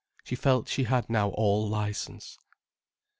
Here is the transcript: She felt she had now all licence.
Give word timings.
She 0.23 0.33
felt 0.35 0.67
she 0.67 0.85
had 0.85 1.11
now 1.11 1.29
all 1.29 1.69
licence. 1.69 2.39